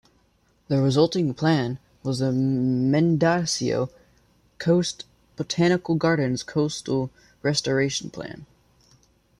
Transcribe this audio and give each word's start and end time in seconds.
The 0.67 0.81
resulting 0.81 1.35
plan 1.35 1.77
was 2.01 2.17
the 2.17 2.31
Mendocino 2.31 3.91
Coast 4.57 5.05
Botanical 5.35 5.93
Gardens 5.93 6.41
Coastal 6.41 7.11
Restoration 7.43 8.09
Plan. 8.09 8.47